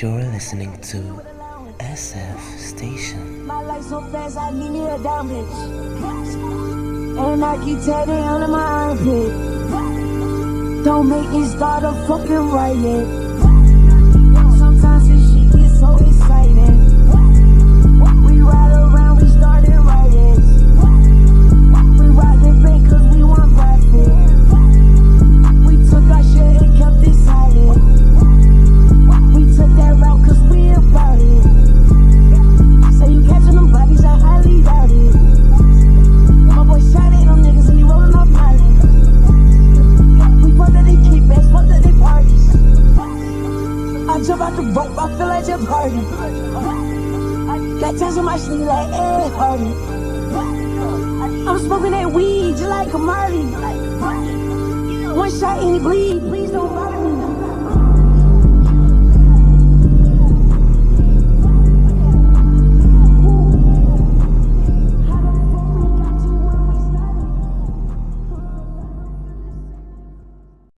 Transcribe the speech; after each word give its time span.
You're 0.00 0.22
listening 0.30 0.78
to 0.92 0.98
SF 1.80 2.40
Station. 2.56 3.44
My 3.44 3.80
so 3.80 4.00
fast, 4.12 4.36
I 4.36 4.52
need 4.52 4.70
me 4.70 4.86
a 4.86 4.96
diamond. 4.98 5.48
And 7.18 7.44
I 7.44 7.56
keep 7.64 7.78
under 8.22 8.46
my 8.46 8.62
armpit. 8.62 9.32
Don't 10.84 11.08
make 11.08 11.28
me 11.30 11.44
start 11.46 11.82
a 11.82 11.92
fucking 12.06 12.48
riot. 12.48 13.27
I 44.18 44.22
jump 44.24 44.42
out 44.42 44.56
the 44.56 44.62
rope, 44.62 44.98
I 44.98 45.16
feel 45.16 45.28
like 45.28 45.46
Jeff 45.46 45.60
Hardy. 45.60 46.00
Got 47.78 47.98
tats 47.98 48.18
on 48.18 48.24
my 48.24 48.36
sleeve 48.36 48.66
like 48.66 48.88
eh, 48.88 49.26
Ed 49.26 49.32
Hardy. 49.32 49.72
I'm 51.46 51.58
smoking 51.60 51.92
that 51.92 52.10
weed 52.10 52.56
just 52.56 52.64
like 52.64 52.92
a 52.92 52.98
Marty. 52.98 53.44
One 55.14 55.30
shot 55.30 55.62
and 55.62 55.76
it 55.76 55.82
bleed, 55.82 56.20
please 56.22 56.50
don't 56.50 56.68
bother 56.68 56.98
me. 56.98 57.27